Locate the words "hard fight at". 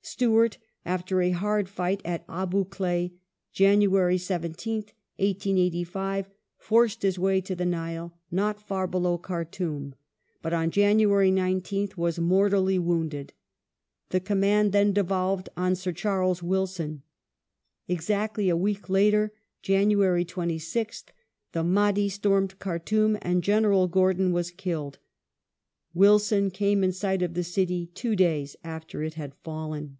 1.32-2.24